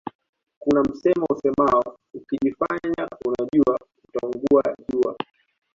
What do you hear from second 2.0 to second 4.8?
ukijifanya unajua utaungua